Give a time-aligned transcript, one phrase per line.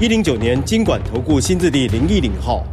[0.00, 2.66] 一零九年金管投顾新字第零一零号。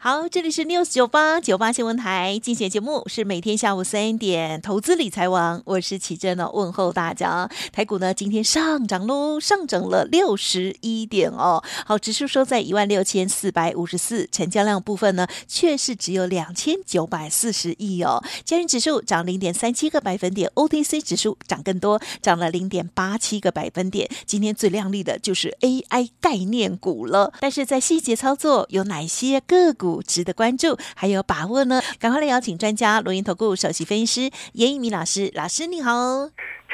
[0.00, 7.50] 好，这里是 News 九八九八新闻台，精选节目是每天下午三点，投资理财王，我是琦蓁呢，问候大家。
[7.72, 11.64] 台股呢今天上涨喽，上涨了六十一点哦。
[11.84, 18.22] 好，指数收在一万六千四百五十四，成交量部分呢却是只有两千九百四十亿哦。
[18.44, 24.08] 加权指数涨零点三七个百分点，OTC 指数涨更多，涨了零点八七个百分点。
[24.24, 29.87] 今天最亮丽的就是 AI 概念股了，但是在细节操作有哪些个股？
[30.02, 31.80] 值得关注，还有把握呢？
[31.98, 35.30] 赶快来邀请专家，伦元投顾首席分析师严一民老师。
[35.34, 35.90] 老师你好，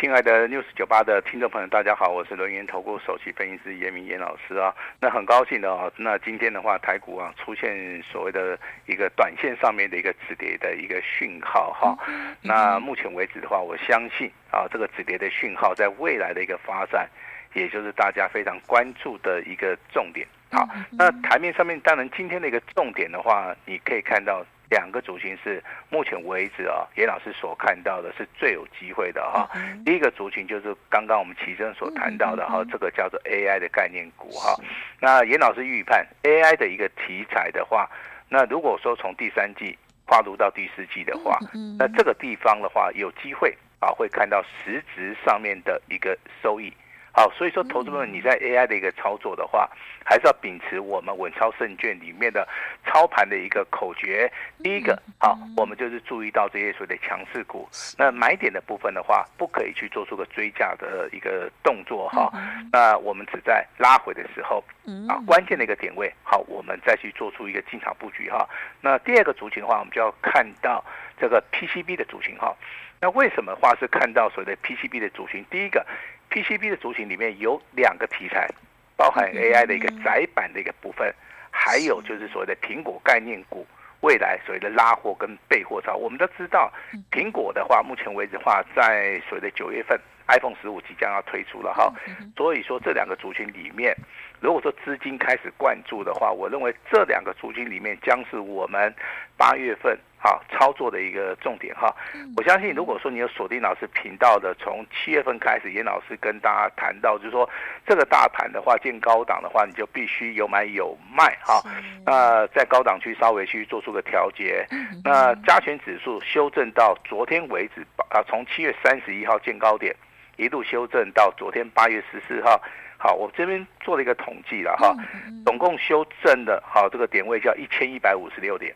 [0.00, 4.74] 亲爱的 News 九八的听众朋友，大家好，我是伦元投顾首席分析师严一民严老师啊。
[5.00, 11.96] 那很高兴的啊，那今天的话，台股啊出现所谓的一个短线上面的一个止跌的一个讯号哈。
[12.42, 17.08] 那目前为止的话，我相信啊，这个止跌的讯号在未来的一个发展，
[17.54, 20.26] 也就是大家非常关注的一个重点。
[20.52, 29.48] 好，那台面上面当然今天的一个重点的话，你可以看到两个族群是目前为止啊，严老师所看到的是最有机会的哈。
[29.84, 34.54] 第一个族群就是刚刚我们琦蓁所谈到的哈，这个叫做 AI 的概念股哈。
[35.00, 37.90] 那严老师预判 AI 的一个题材的话，
[38.28, 41.36] 那如果说从第三季跨入到第四季的话，
[41.78, 46.72] 那这个地方的话有机会啊，会看到实质上面的一个收益。
[47.16, 49.70] 好，所以说，投资们，你在 AI 的一个操作的话，
[50.04, 52.46] 还是要秉持我们稳操胜券里面的
[52.84, 54.28] 操盘的一个口诀。
[54.64, 62.32] 第一个，好，我们就是注意到这些所谓的强势股，那买点的部分的话，不可以去做出个追价的一个动作哈。
[62.72, 64.64] 那我们只在拉回的时候，
[65.08, 68.44] 啊，关键的一个点位，好，我们再去做出一个进场布局哈。
[68.80, 70.84] 那第二个族群的话，我们就要看到
[71.16, 72.52] 这个 PCB 的族群哈。
[73.00, 75.44] 那为什么话是看到所谓的 PCB 的族群？
[75.48, 75.86] 第一个。
[76.34, 78.48] PCB 的族群里面有两个题材，
[78.96, 81.14] 包含 AI 的一个窄板的一个部分，
[81.48, 83.64] 还有就是所谓的苹果概念股，
[84.00, 85.94] 未来所谓的拉货跟备货潮。
[85.94, 86.72] 我们都知道，
[87.12, 89.96] 苹果的话，目前为止的话，在所谓的九月份
[90.26, 91.94] ，iPhone 十五即将要推出了哈，
[92.36, 93.96] 所以说这两个族群里面，
[94.40, 98.92] 如果说资金开始灌注的话，我认为这两个族群里面将是我们
[99.36, 99.96] 八月份。
[100.24, 101.94] 好，操作的一个重点哈，
[102.34, 107.46] 我相信如果说你有锁定老师频道的，从七月份开始，严老师跟大家谈到，就是说
[107.86, 111.62] 这个大盘的话，见高档的话，你就必须有买有卖哈。
[112.06, 114.66] 那在高档区稍微去做出个调节。
[115.04, 119.94] 那加权指数修正到昨天为止，啊，从七月三十一号见高点，
[120.38, 122.58] 一路修正到昨天八月十四号。
[122.96, 124.96] 好，我这边做了一个统计了哈，
[125.44, 128.74] 总共修正的好这个点位叫一千一百五十六点。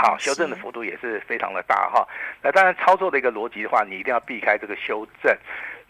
[0.00, 2.08] 好，修正的幅度也是非常的大哈。
[2.42, 5.36] 那当然，操作的一个逻辑的话，你一定要避开这个修正，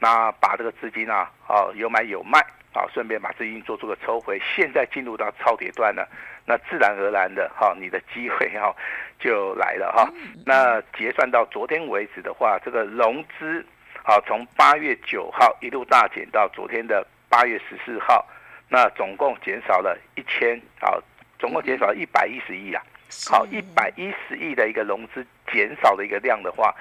[0.00, 2.44] 那把这个资金啊，好有买有卖，
[2.74, 4.40] 好，顺便把资金做出个抽回。
[4.56, 6.02] 现在进入到超跌段呢，
[6.44, 8.74] 那自然而然的哈，你的机会哈
[9.20, 10.10] 就来了哈。
[10.44, 13.64] 那结算到昨天为止的话，这个融资
[14.02, 18.26] 好从八月九号一路大减到昨天的八月十四号，
[18.68, 21.00] 那总共减少了一千，好，
[21.38, 22.82] 总共减少了一百一十亿啊。
[23.28, 26.74] 好，一百一十亿的一个融资减少的一个量的话，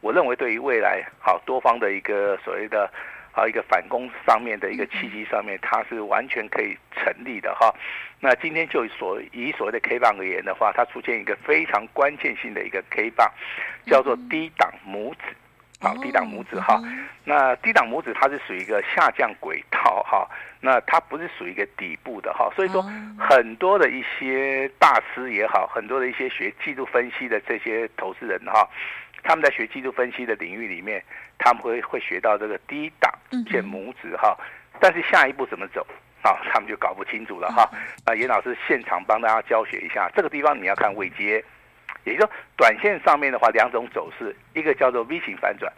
[0.00, 2.90] 我认为对于未来好多方的一个所谓的
[3.32, 7.72] 啊一个反攻上面的一个契机上面，它是完全可以成立的哈。
[8.18, 13.30] 那今天就所以所谓的 K 棒而言的话，它出现一个非常关键性的一个 K 棒，
[13.86, 15.36] 叫做低档拇指。
[15.78, 16.82] 好，低档拇指哈，
[17.24, 20.26] 那低档拇指它是属于一个下降轨道哈，
[20.60, 22.82] 那它不是属于一个底部的哈，所以说
[23.18, 28.66] 很多的一些大师也好，很多的一些学技术分析的这些投资人哈，
[29.22, 31.02] 他们在学技术分析的领域里面，
[31.36, 33.12] 他们会会学到这个低档
[33.50, 34.34] 见拇指哈，
[34.80, 35.86] 但是下一步怎么走
[36.22, 37.68] 啊，他们就搞不清楚了哈。
[38.06, 41.44] 那严老师现场帮大家教学一下，这个地方你要看位阶。
[42.06, 45.70] 也就是说，短线上面的话，两种走势，一个叫做 V 型反转，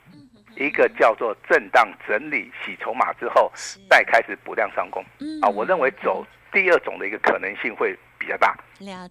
[0.57, 3.51] 一个叫做震荡整理洗筹码之后，
[3.89, 5.03] 再开始补量上攻。
[5.41, 8.55] 啊，我认为走第二种的一个可能性会比较大。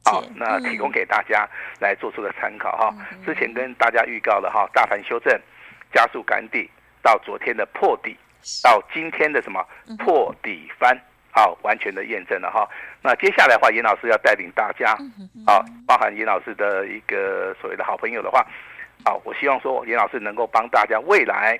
[0.05, 1.49] 好，那提供给大家
[1.79, 2.95] 来做出的参考哈。
[3.25, 5.41] 之前跟大家预告了哈，大盘修正
[5.91, 6.69] 加速赶底，
[7.01, 8.15] 到昨天的破底，
[8.63, 9.67] 到今天的什么
[9.97, 10.95] 破底翻。
[11.29, 12.67] 好完全的验证了哈。
[13.07, 14.91] 那接下来的话，严老师要带领大家，
[15.45, 18.45] 啊，包含严老师的一个所谓的好朋友的话，
[19.05, 21.57] 啊，我希望说严老师能够帮大家未来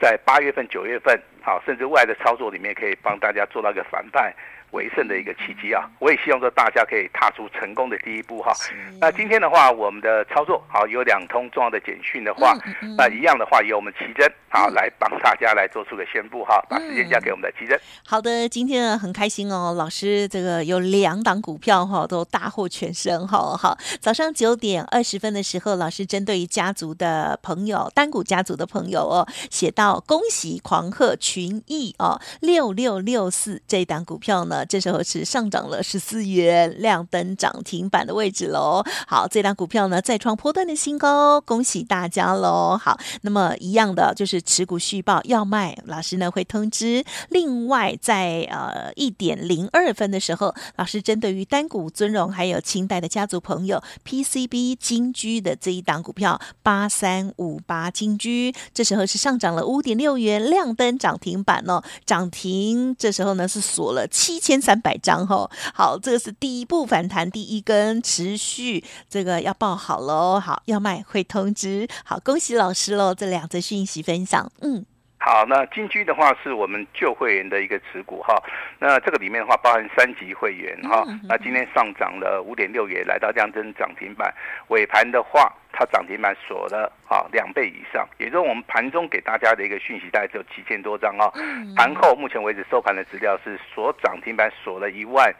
[0.00, 4.32] 在八月份、九月份，好，甚至未来的操作里面，可以帮大家做到一个反败
[4.74, 5.88] 为胜的一个契机啊！
[6.00, 8.52] 我也希望说大家可以踏出成功的第一步哈。
[9.00, 12.58] 那今天的话，我们的操作好有两通重要的简讯的话，
[12.98, 16.60] 那一样的话由我们奇珍好来帮大家来做出个宣布哈。
[16.68, 17.80] 把时间交给我们的奇珍。
[18.04, 23.56] 好的，今天呢很开心哦，老师这个有两档股票哈都大获全胜哈。
[23.56, 34.63] 好，早上九点二十分的时候，老师针对于家族的朋友单股家族的朋友哦，写到恭喜狂贺群益哦六六六四这档股票呢。
[34.64, 38.82] 这时候是上涨了十四元，亮灯涨停板的位置喽。
[39.06, 42.78] 好，这档股票呢再创波段的新高，恭喜大家喽。
[42.80, 47.04] 好，那么一样的就是持股续报要卖，老师呢会通知。
[47.28, 62.96] 另外在呃一点零二分的时候，老师针对于单股尊荣还有清代的家族朋友 PCB 金居的这一档股票八三五八金居，这时候是上涨了五点六元，亮灯涨停板哦，涨停。
[62.98, 64.53] 这时候呢是锁了七千。
[64.60, 74.84] 三百张吼，好，这个是第一步反弹，第一根持续，这个要报好喽，好，要卖会通知，好，恭喜老师喽，这两则讯息分享，嗯。
[75.24, 78.36] 好，那金居的话是我们旧会员的一个持股哈，
[78.78, 84.30] 那这个里面的话包含三级会员哈，那今天上涨了五点六元，来到亮灯涨停板，
[84.68, 91.32] 尾盘的话它涨停板锁了啊两倍以上，也就是我们盘中给大家的一个讯息，大概只有七千多张啊，
[91.74, 95.34] 盘后目前为止收盘的资料是锁涨停板锁了一万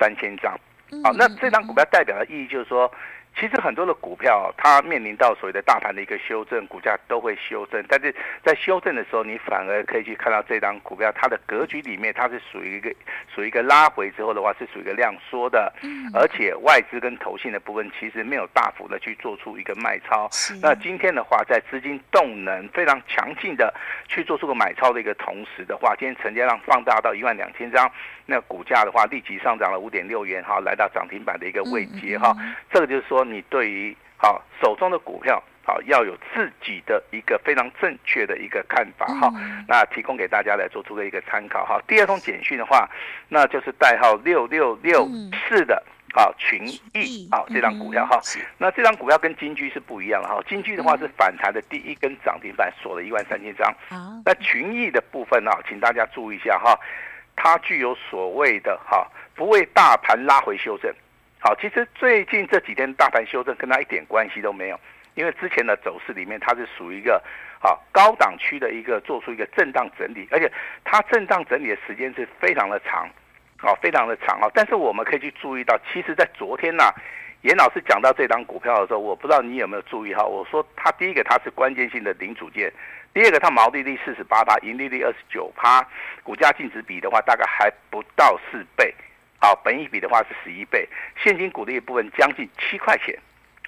[0.00, 0.58] 三千张，
[1.04, 2.90] 好，那这张股票代表的意义就是说。
[3.36, 7.84] 其实很多的股票，它面临到所谓的大盘的一个修正，股价都会修正。
[7.88, 12.92] 但是在修正的时候，你反而可以去看到这张股票，它的格局里面，它是属于一个
[13.32, 15.72] 属于一个拉回之后的话，是属于一个量缩的。
[16.12, 20.28] 而且外资跟投信的部分，其实没有大幅的去做出一个卖超。
[20.60, 23.72] 那今天的话，在资金动能非常强劲的
[24.08, 27.88] 去做出个买超的一个同时的话，今天成交量放大到一万两千张，
[28.26, 32.34] 那股价的话立即上涨了五点六元哈，来到涨停板的一个位阶哈。
[32.72, 33.17] 这个就是说。
[33.24, 39.32] 你对于好手中的股票好要有自己的一个非常正确的一个看法哈，
[39.68, 41.80] 那提供给大家来做出的一个参考哈。
[41.86, 42.88] 第二通简讯的话，
[43.28, 45.06] 那就是代号六六六
[45.46, 45.82] 四的
[46.14, 48.18] 啊群益啊这张股票哈，
[48.56, 53.72] 那这张股票跟金居是不一样的哈，金居的话是反弹的第一根涨停板锁了一万三千张，
[54.24, 56.74] 那群益的部分呢，请大家注意一下哈，
[57.36, 60.90] 它具有所谓的哈不为大盘拉回修正。
[61.40, 64.80] 好，其实最近这几天大盘修正跟它一点关系都没有，
[65.14, 67.22] 因为之前的走势里面它是属于一个
[67.60, 70.50] 好高档区的一个做出一个震荡整理，而且
[70.82, 73.08] 它震荡整理的时间是非常的长，
[73.58, 74.50] 啊，非常的长啊。
[74.52, 76.94] 但是我们可以去注意到，其实，在昨天呢、啊，
[77.42, 82.72] 严老师讲到这档股票的时候，我不知道你有没有注意哈，我说它第一个它是关键性的零组件，
[83.14, 85.86] 第二个它毛利率四十八趴，盈利率二十九趴，
[86.24, 88.92] 股价净值比的话大概还不到四倍。
[89.40, 93.16] 好，本益比的话是十一倍，现金股利部分将近七块钱，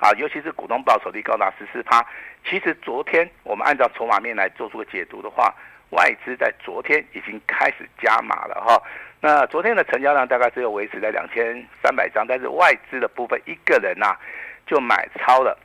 [0.01, 2.05] 啊，尤其是股东报酬率高达十四趴。
[2.45, 5.55] 其实昨天我们按照筹码面来做出个解读的话，
[5.91, 8.83] 外资在昨天已经开始加码了哈。
[9.21, 14.17] 那昨天的成交量大概只有维持在两千三百张，但是外资的部分一个人呐、
[14.67, 15.57] 就买超了，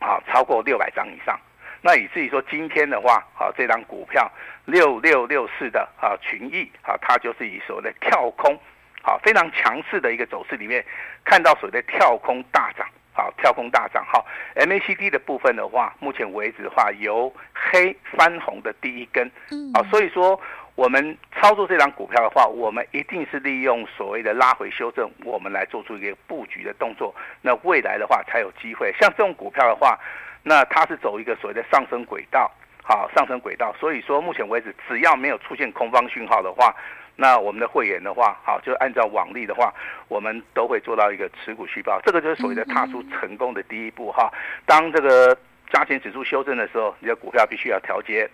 [0.00, 1.40] 啊，超过六百张以上。
[1.80, 4.30] 那以至于说今天的话，啊，这张股票
[4.66, 8.60] 六六六四的啊群益啊，它就是以所谓的跳空。
[9.02, 10.84] 好，非常强势的一个走势里面，
[11.24, 19.28] 看到所谓的跳空大涨，好，跳空大涨，好，MACD 的部分的话，目前为止的话，由黑翻红的第一根，
[19.74, 20.40] 好，所以说
[20.76, 28.94] 我们操作这张股票的话，我们一定是利用所谓的拉回修正，我们来做出一个布局的动作，那未来的话才有机会。
[29.00, 29.98] 像这种股票的话，
[30.44, 32.48] 那它是走一个所谓的上升轨道，
[32.84, 36.72] 好，上升轨道，所以说目前为止，只要没有出现空方讯号的话。
[37.16, 39.72] 那我们的会员的话，好，就按照往例的话，
[40.08, 44.32] 我们都会做到一个持股续报，这个就是所谓的踏出成功的第一步哈。
[44.66, 45.36] 当这个
[45.72, 48.26] 加权指数修正的时候，你的股票必须要调节；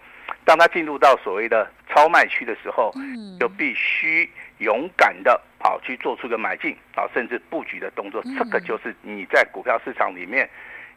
[0.45, 2.93] 当它进入到所谓的超卖区的时候，
[3.39, 8.23] 就必须勇敢的好去做出一个买进啊，甚至布局的动作。
[8.39, 10.49] 这个就是你在股票市场里面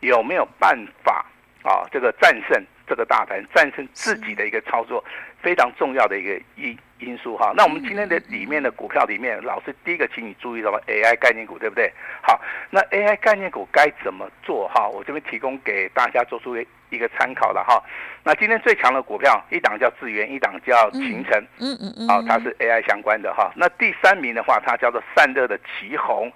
[0.01, 1.25] 有没有办法
[1.63, 5.03] 啊，这个战胜这个大盘，战胜自己的一个操作，
[5.41, 6.77] 非常重要的一个因。
[7.01, 11.91] 因素哈，那我们今天的里面的股票里面，老师第一个请你注意到 AI 概念股，对不对？
[12.21, 12.39] 好，
[12.69, 14.87] 那 AI 概念股该怎么做哈？
[14.87, 16.55] 我这边提供给大家做出
[16.91, 17.83] 一个参考了哈。
[18.23, 23.51] 那今天最强的股票，一档叫智源，一档叫勤诚，嗯嗯嗯，好，它是 AI 相关的哈。
[23.55, 26.31] 那第三名的话，它叫做散热的奇红，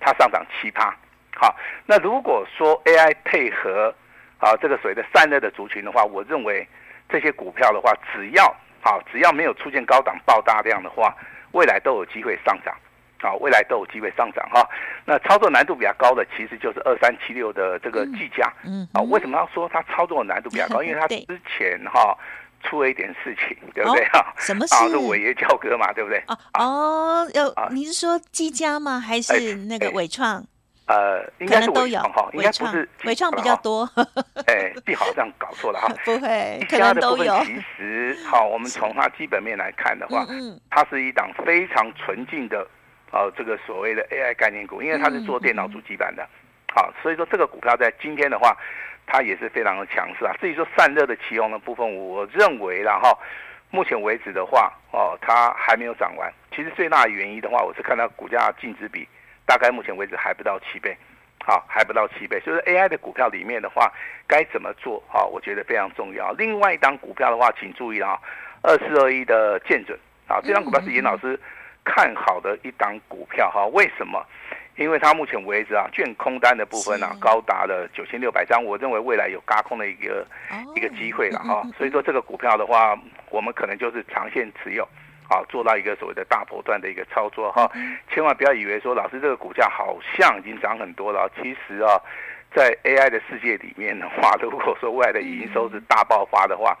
[0.00, 0.92] 它上涨七趴。
[1.36, 1.54] 好，
[1.86, 3.94] 那如果说 AI 配合
[4.38, 6.66] 啊这个所谓的散热的族群的话，我认为
[7.08, 8.44] 这些股票的话，只要
[8.80, 11.14] 好，只要没有出现高档爆大量的话，
[11.52, 12.74] 未来都有机会上涨。
[13.20, 14.64] 啊，未来都有机会上涨哈。
[15.04, 18.48] 那操作难度比较高的，其实就是二三七六的这个技嘉。
[18.64, 18.88] 嗯。
[18.92, 20.80] 啊，为什么要说它操作难度比较高？
[20.86, 22.16] 因为它之前哈
[22.62, 24.32] 出了一点事情，对不对哈？
[24.36, 24.74] 什么事？
[24.76, 26.22] 啊，是伟业交割嘛，对不对？
[26.28, 29.00] 哦哦，要你是说技嘉吗？
[29.00, 30.46] 还是那个伟创？
[30.88, 33.88] 呃，应该是纬创哈，应该不是纬创比较多。
[34.48, 35.88] 哎，最好这样搞错了哈。
[36.04, 42.66] 不会，技嘉的部分其实好，我们从它基本面来看的话，嗯，它是一档非常纯净的。
[43.10, 46.28] 呃，这个所谓的 AI 概念股，因为它是做电脑主机板的，
[46.74, 48.54] 好，所以说这个股票在今天的话，
[49.06, 50.34] 它也是非常的强势啊。
[50.38, 53.18] 至于说散热的奇鋐的部分，我认为然后
[53.70, 56.30] 目前为止的话，哦，它还没有涨完。
[56.54, 59.08] 其实最大的原因的话，我是看到股价净值比
[59.48, 60.94] 大概目前为止还不到七倍，
[61.42, 62.38] 好，还不到七倍。
[62.44, 63.90] 所以说 AI 的股票里面的话，
[64.26, 65.02] 该怎么做？
[65.08, 66.32] 好，我觉得非常重要。
[66.32, 68.18] 另外一档股票的话，请注意啊，
[68.62, 71.40] 二四二一的建准啊，这张股票是严老师。
[71.84, 74.22] 看好的一档股票哈，为什么？
[74.76, 80.26] 因为它目前为止啊，券空单的部分啊，高达了九千六百张，我认为未来有轧空的一个
[80.76, 81.62] 一个机会了哈。
[81.78, 82.94] 所以说这个股票的话，
[83.30, 84.86] 我们可能就是长线持有，
[85.28, 87.70] 啊，做到一个所谓的大波段的一个操作哈。
[88.10, 92.00] 千万不要以为说老师这个股价好像已经涨很多了，其实啊，
[92.54, 96.76] 在 AI 的世界里面的话，如果说未来的营收是大爆发的话，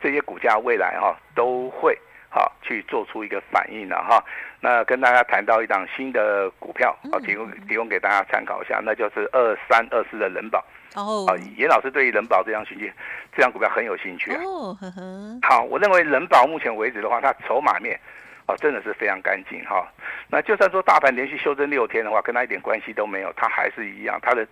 [0.00, 1.98] 这些股价未来哈都会。
[2.34, 4.24] 好，去做出一个反应了哈。
[4.58, 10.64] 那跟大家谈到一档新的股票，好，提供提供给大家参考一下，那就是二三二四的仁宝。
[10.94, 12.92] 哦，啊，严老师对于人保这样兴趣，
[13.34, 14.40] 这张股票很有兴趣啊。
[14.44, 15.38] 哦，呵呵。
[15.42, 17.98] 好，我认为人保目前为止的话，它筹码面，
[18.46, 19.86] 哦，真的是非常干净哈。
[20.28, 24.46] 那就算说大盘连续修正六天的话，跟它一点关系都没有，它还是一样，它的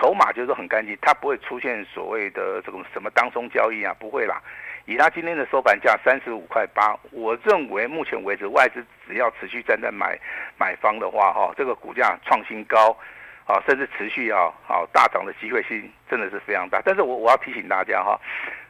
[0.00, 4.42] 筹码就是说很干净，它不会出现所谓的这种什么当中交易啊，不会啦。
[4.88, 10.16] 以他今天的收盘价三十五块八，我认为目前为止外资只要持续站在买
[10.56, 12.96] 买方的话，哈，这个股价创新高，
[13.46, 16.82] 啊，甚至持续啊，好大涨的机会性真的是非常大。
[16.84, 18.20] 但是我我要提醒大家哈，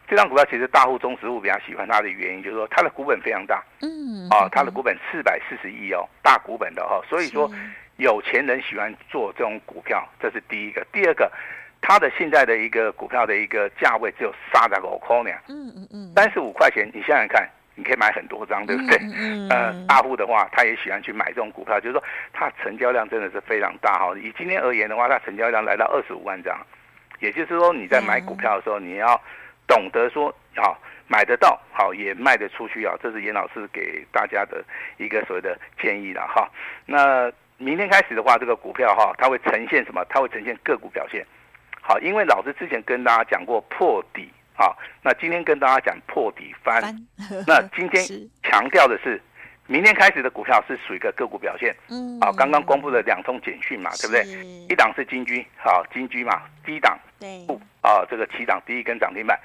[0.07, 7.51] 这张股票其实大户中实物比较喜欢它的原因，就是说它的股本非常大，嗯，啊，它的股本四百四十亿哦，大股本的哈，所以说
[7.97, 10.87] 有钱人喜欢做这种股票，这是第一个。
[10.93, 11.31] 第二个。
[11.83, 18.97] 它的现在的一个股票的一个价位只有三十五块呢，嗯嗯嗯，三十五块钱，你想想看，你可以买很多张，对不对？
[19.15, 22.03] 嗯，嗯， 呃，大户的话，他也喜欢去买这种股票，就是说
[22.33, 24.13] 它成交量真的是非常大哈。
[24.19, 26.59] 以今天而言的话，它成交量来到二十五万张，
[27.21, 29.21] 也就是说你在买股票的时候，你要
[29.67, 34.65] 懂得说，好买得到，好也卖得出去啊，这是严老师给大家的
[34.97, 36.51] 一个所谓的建议了哈。
[36.87, 40.05] 那明天开始的话，这个股票哈，它会呈现什么？
[40.09, 41.25] 它会呈现个股表现。
[41.81, 47.07] 好，因为老师之前跟大家讲过破底，好，那今天跟大家讲破底翻，翻。
[47.47, 48.03] 那 今天
[48.43, 49.21] 强调的是，
[49.67, 54.25] 明天开始的股票是属于一个个股表现，嗯，好，刚刚公布了两通简讯嘛，对不对？
[54.69, 57.47] 一档是金居，好，金居嘛，第一档，对，
[57.83, 59.39] 啊，这个起涨第一根涨停板，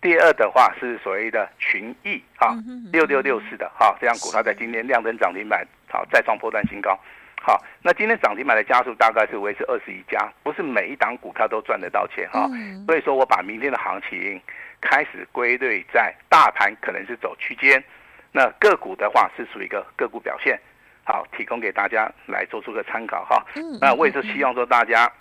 [0.00, 2.56] 第二的话是所谓的群益，啊，
[2.90, 6.98] 六六六四的，哈，这样股票在今天亮灯涨停板，好，再创波段新高。
[7.46, 12.48] 好，那今天涨停板的家数大概是维持二十一家，不是每一档股票都赚得到钱哈。
[12.86, 14.40] 所以说我把明天的行情
[14.80, 17.84] 开始归类在大盘可能是走区间，
[18.32, 20.58] 那个股的话是属于一个个股表现，
[21.04, 23.44] 好，提供给大家来做出个参考哈。
[23.78, 25.12] 那我也是希望说大家，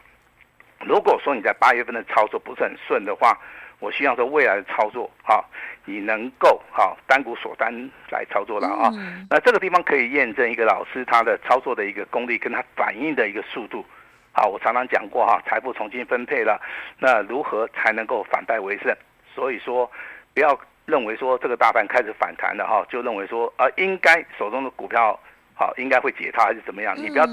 [0.80, 3.38] 如果说你在八月份的操作不是很顺的话，
[3.84, 5.44] 我希望说未来的操作，哈，
[5.84, 7.70] 你能够哈单股锁单
[8.10, 8.90] 来操作了啊。
[9.30, 13.86] 那这个地方可以验证一个老师他的操作的一个功力，跟他反应的一个速度。
[14.32, 16.62] 好，我常常讲过哈，财富重新分配了，
[16.98, 18.96] 那如何才能够反败为胜？
[19.36, 19.92] 所以说，
[20.34, 25.20] 不要认为说这个大盘开始反弹了哈，就认为说啊应该手中的股票
[25.56, 26.96] 好应该会解套还是怎么样？
[26.98, 27.26] 你不要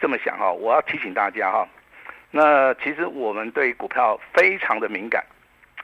[0.00, 0.50] 这么想哈。
[0.50, 1.68] 我要提醒大家哈，
[2.32, 5.24] 那其实我们对股票非常的敏感。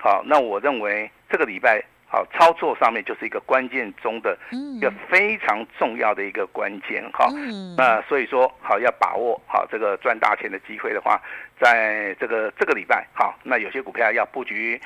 [0.03, 7.29] 好，那我认为这个礼拜好，操作上面就是一个关键中的一个非常重要的一个关键哈。
[7.77, 11.21] 那所以说，好要把握好这个赚大钱的机会的话，
[11.61, 14.81] 在这个这个礼拜，好，那有些股票要布局，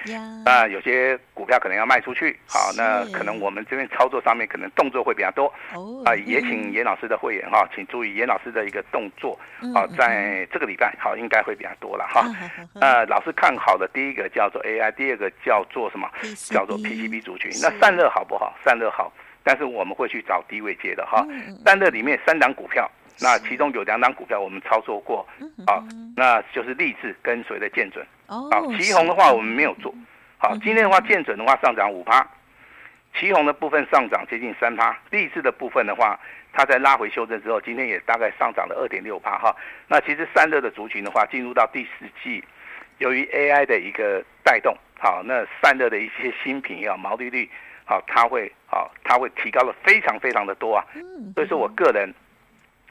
[0.45, 5.47] 那有些股票可能要卖出去，好，那可能我们这边操作上面可能动作会比较多。
[6.04, 9.38] 啊，也请严老师的会员哈，请注意严老师的一个动作，
[9.73, 12.26] 好，在这个礼拜好应该会比较多了哈。
[12.81, 16.07] 呃，老师看好的第一个叫做 AI，第二个叫做什么？
[16.50, 17.14] 叫做 PCB。
[17.25, 18.52] 族群，那散热好不好？
[18.62, 19.11] 散热好，
[19.43, 21.25] 但是我们会去找低位接的哈。
[21.64, 22.90] 散热里面三档股票，
[23.21, 25.26] 那其中有两档股票我们操作过，
[25.66, 25.83] 好，
[26.16, 28.04] 那就是力智跟随的建准。
[28.26, 29.94] 好，奇鋐的话我们没有做。
[30.38, 32.26] 好，今天的话建准的话上涨五趴，
[33.18, 36.18] 奇鋐的部分上涨接近三趴，力智的部分的话，
[36.52, 39.54] 它在拉回修正之后，今天也大概上涨了二点六趴哈。
[39.88, 42.42] 那其实散热的族群的话，进入到第四季，
[42.99, 44.76] 由于 AI 的一个带动。
[44.99, 47.49] 好，那散热的一些新品啊，毛利率
[47.85, 50.85] 好，它会好，它会提高了非常非常的多啊。
[51.35, 52.12] 所以说我个人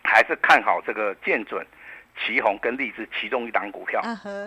[0.04, 1.66] 还是看好这个建准、
[2.18, 4.02] 奇鋐跟励志其中一档股票，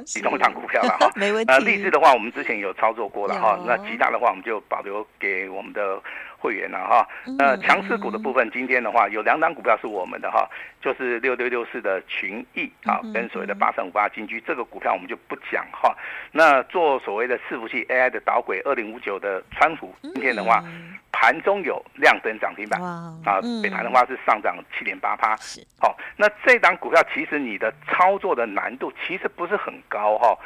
[0.05, 1.11] 其中一档股票了 哈。
[1.15, 1.53] 没问题。
[1.53, 3.59] 那力智的话，我们之前有操作过了哈。
[3.67, 6.01] 那其他的话，我们就保留给我们的。
[6.39, 7.09] 会员了哈，
[7.39, 10.47] 呃，强势股的部分，今天的话有两档股票是我们的哈，
[10.83, 15.97] 就是六六六四的群益啊，跟所谓的八三五八金居这个股票我们就不讲哈。
[16.31, 20.63] 那做所谓的伺服器 AI 的导轨二零五九的川股，今天的话
[21.11, 25.35] 盘中有亮灯涨停板啊，北盘的话是上涨七点八趴。
[25.81, 30.37] 好，那这档股票其实你的操作的难度其实不是很高哈。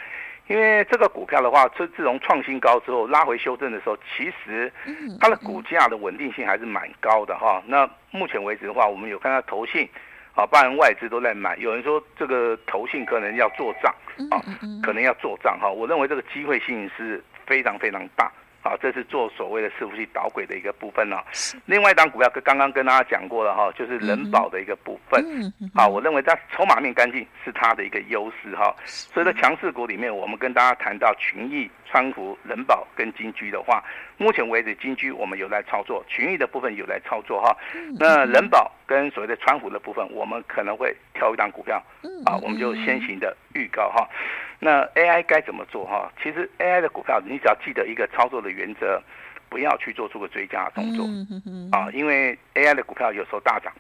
[0.49, 4.73] 因为这个股票的话，自自从创新高之后拉回修正的时候，其实
[5.21, 7.63] 它的股价的稳定性还是蛮高的哈。
[7.67, 9.89] 那目前为止的话，我们有看到投信
[10.35, 11.57] 啊，包含外资都在买。
[11.59, 13.95] 有人说这个投信可能要做账
[14.33, 14.43] 啊，
[14.83, 15.71] 可能要做账哈。
[15.71, 18.33] 我认为这个机会性是非常非常大。
[18.63, 21.25] 好，这是做所谓的伺服器导轨的一个部分呢、哦。
[21.65, 25.25] 另外一档股票，跟刚刚跟大家讲过了哈，就是人保的一个部分。
[25.75, 28.75] 好，我认为它筹码面干净是它的一个优势哈。
[28.85, 33.83] 所以在强势股里面，我们跟大家谈到群益、川服、人保跟金居的话，
[34.21, 37.57] 目前为止金居我们有在操作，群益的部分有在操作哈。
[37.99, 41.83] 那人保跟所谓的川股的部分，我们可能会挑一档股票，
[42.27, 44.07] 啊，我们就先行的预告哈。
[44.59, 46.13] 那 AI 该怎么做哈？
[46.23, 49.03] 其实 AI 的股票，你只要记得一个操作的原则，
[49.49, 51.07] 不要去做出个追加动作
[51.73, 53.73] 啊，因为 AI 的股票有时候大涨，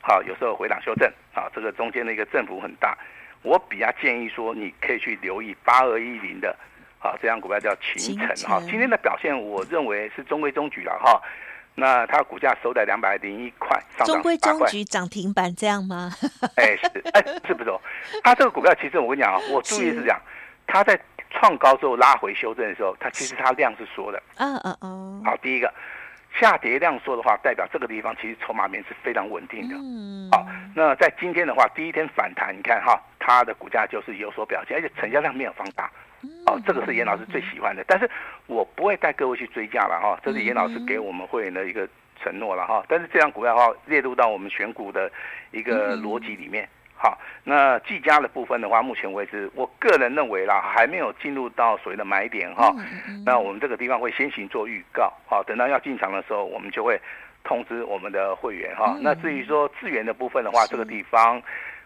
[0.00, 2.96] 好，有时候回档修正啊，这个中间的一个振幅很大。
[3.42, 6.56] 我比较建议说，你可以去留意八二一零的，
[7.04, 11.20] 啊，这张股票叫秦城哈，今天的表现我认为是中规中矩了哈。
[11.74, 13.78] 那它股价收在两百零一块。
[14.06, 16.10] 中规中矩涨停板这样吗？
[16.56, 17.70] 哎，是哎，是不是？
[18.22, 20.18] 它这个股票其实我跟你讲啊，我注意是这样，
[20.66, 24.22] 它在创高之后拉回修正的时候，它其实它量是缩的。
[24.36, 25.22] 嗯嗯嗯。
[25.26, 25.70] 好，第一个
[26.40, 29.76] 下跌量缩的话，代表这个地方其实筹码面是非常稳定的。
[29.76, 30.30] 嗯。
[30.30, 35.90] 好，那在今天的话，第一天反弹，你看哈，它的股价就是有所表现，而且成交量没有放大。
[36.46, 38.08] 哦，这个是严老师最喜欢的，但是
[38.46, 41.88] 我不会带各位去追价了哈，这是严老师给我们会员的一个
[42.22, 42.84] 承诺了哈。
[42.88, 45.10] 但是这张股票的话列入到我们选股的
[45.52, 46.68] 一个逻辑里面。
[46.96, 52.74] 好，那技嘉的部分的话，目前为止，我个人认为啦，还没有进入到所谓的买点哈。
[53.26, 56.98] 那我们这个地方会先行做预告，好，等到要进场的时候，我们就会
[57.42, 58.96] 通知我们的会员哈。
[59.00, 61.42] 那至于说资源的部分的话，这个地方。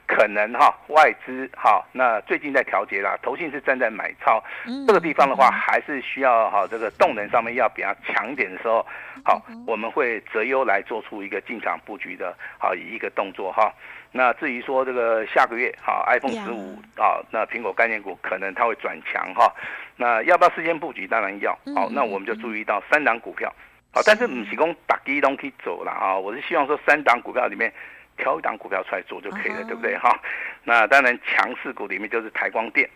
[0.08, 4.42] 可能哈外资哈，那最近在调节啦，投信是站在买超，
[4.86, 8.84] 这个地方的话还是需要哈这个动能上面要比较强一点的时候，
[9.22, 13.70] 好，我们会择优来做出一个进场布局的好一个动作哈。
[14.10, 19.54] 那至于说这个下个月哈 iPhone 十五啊，那苹果概念股可能它会转强哈，
[19.96, 21.06] 那要不要事先布局？
[21.06, 23.52] 当然要，好，那我们就注意到三档股票，
[23.92, 27.70] 好，但是不是讲打机都可以走了哈，我是希望说三档股票里面。
[28.18, 29.66] 挑一档股票出来做就可以了，uh huh.
[29.66, 30.20] 对不对哈？
[30.64, 32.88] 那当然强势股里面就是台光电。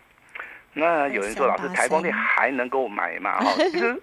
[0.73, 3.39] 那有人说老师台光电还能够买吗？
[3.39, 3.99] 哈， 其实，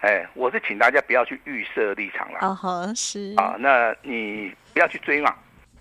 [0.00, 2.38] 哎，我是请大家不要去预设立场了。
[2.38, 5.34] 啊哈、uh，huh, 是啊，那你不要去追嘛。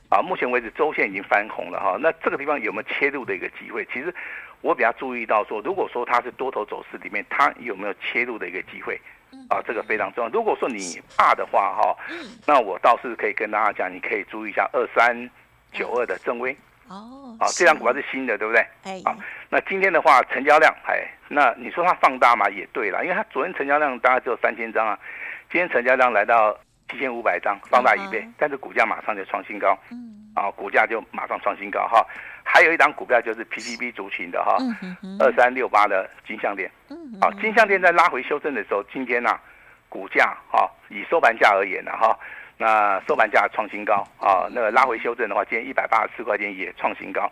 [0.09, 1.95] 啊，目前为止周线已经翻红了哈。
[1.99, 3.85] 那这个地方有没有切入的一个机会？
[3.93, 4.11] 其实
[4.61, 8.99] 我比较注意到说，如果说它是多头走势里面，它有没有切入的一个机会？
[9.49, 10.29] 啊，这个非常重要。
[10.29, 11.95] 如果说你怕的话，哈，
[12.45, 15.29] 那我倒是可以跟大家讲，你可以注意一下二三
[15.71, 16.55] 九二的正威。
[16.87, 18.65] 哦，啊，这张股票是新的，对不对？
[18.83, 19.15] 哎，好，
[19.49, 24.97] 那今天的话，成交量，哎，那你说它放大嘛，也对了，因为它昨天成交量大概只有三千张啊，
[25.51, 26.57] 今天成交量来到
[26.89, 29.77] 七千五百张，放大一倍，但是股价马上就创新高。
[29.91, 30.18] 嗯。
[30.39, 32.05] 啊，股价就马上创新高哈。
[32.43, 34.57] 还有一档股票就是 PCB 族群的哈，
[35.19, 36.71] 二三六八的金像电。
[37.21, 39.39] 啊，金项链在拉回修正的时候，今天呢、啊，
[39.87, 42.17] 股价哈，以收盘价而言呢哈，
[42.57, 47.31] 那收盘价创新高啊，那个拉回修正的话，今天一百八十四块钱也创新高。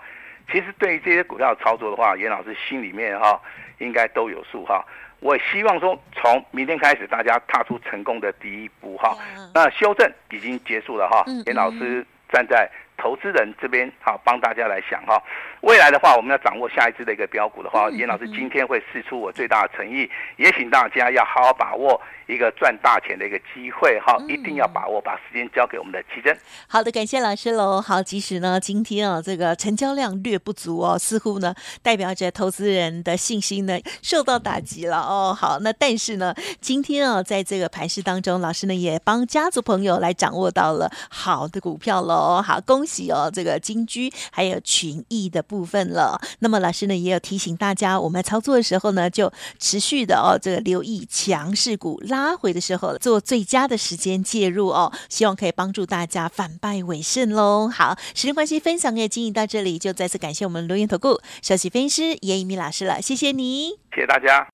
[0.51, 3.41] 其实对于这些股票操作的话，严老师心里面哈
[3.79, 4.85] 应该都有数哈。
[5.19, 9.17] 我也希望说，从明天开始，大家踏出成功的第一步哈。
[9.51, 12.69] 那修正已经结束了哈，严老师站在。
[12.97, 15.21] 投资人这边好，帮大家来想哈，
[15.61, 26.35] 未来的话，我们要掌握下一支的一个标股的话，严老师今天会试出我最大的诚意，也请大家要好好把握一个赚大钱的一个机会哈，一定要把握，把时间交给我们的奇珍。
[26.67, 27.81] 好的，感谢老师喽。
[27.81, 35.35] 好，即使呢今天啊这个成交量略不足哦，似乎呢代表着投资人的信心呢受到打击了哦。
[35.37, 42.41] 好，那但是呢今天啊在这个盘势当中，老师呢也帮家族朋友来掌握到了好的股票喽。
[42.41, 46.19] 好，恭喜哦，这个金居还有群益的部分了。
[46.39, 57.67] 那么老师呢也有提醒大家，我们操作的时候呢就持续的哦这个留意强势股拉回的时候做最佳的时间介入哦，希望可以帮助大家反败为胜喽。
[57.67, 64.47] 好，时间关系，分享也经营到这里，就再次感谢我们留言投顾首席分析师严一鸣老师了，谢谢你，谢谢大家。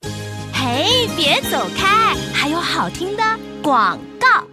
[0.54, 3.24] 嘿，别走开，还有好听的
[3.62, 4.53] 广告。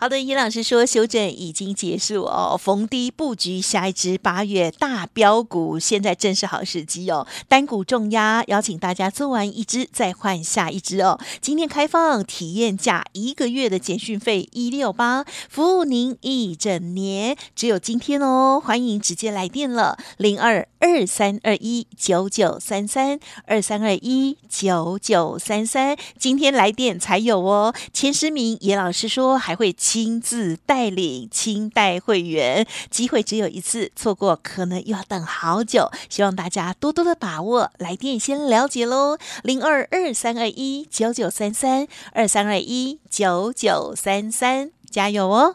[0.00, 7.26] 好的，严老师说修正已经结束哦，逢低布局下一支八月大标股，现在正是好时机哦。
[7.48, 11.20] 单股重压，邀请大家做完一支再换下一支哦。
[11.42, 18.58] 今天开放体验价一个月的简讯费一六八，服务您一整年，只有今天哦。
[18.58, 27.74] 欢迎直接来电了，零二二三二一九九三三二三二一九九三三，今天来电才有哦。
[27.92, 29.70] 前十名，严老师说还会。
[29.80, 35.90] 亲自带领清代会员，机会只有一次，错过可能又要等好久。
[36.08, 45.54] 希望大家多多的把握，来电先了解喽，零二二三二一九九三三二三二一九九三三，加油哦！